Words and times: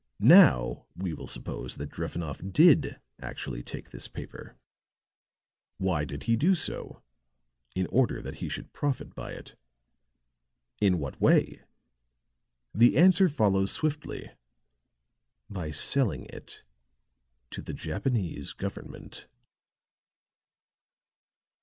Now 0.19 0.87
we 0.95 1.13
will 1.13 1.27
suppose 1.27 1.75
that 1.77 1.91
Drevenoff 1.91 2.41
did 2.53 2.99
actually 3.19 3.61
take 3.61 3.91
this 3.91 4.07
paper. 4.07 4.55
Why 5.77 6.05
did 6.05 6.23
he 6.23 6.35
do 6.35 6.55
so? 6.55 7.03
In 7.75 7.85
order 7.91 8.19
that 8.19 8.37
he 8.37 8.49
should 8.49 8.73
profit 8.73 9.13
by 9.13 9.33
it. 9.33 9.55
In 10.79 10.97
what 10.97 11.21
way? 11.21 11.61
The 12.73 12.97
answer 12.97 13.29
follows 13.29 13.71
swiftly: 13.71 14.31
by 15.51 15.69
selling 15.69 16.25
it 16.31 16.63
to 17.51 17.61
the 17.61 17.75
Japanese 17.75 18.53
government." 18.53 19.27